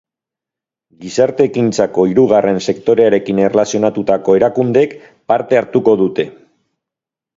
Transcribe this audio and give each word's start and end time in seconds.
Gizarte-ekintzako 1.03 2.05
hirrugarren 2.11 2.57
sektorearekin 2.73 3.41
erlazionatutako 3.49 4.39
erakundeek 4.41 4.97
parte 5.33 5.61
hartuko 5.61 5.95
dute. 6.05 6.27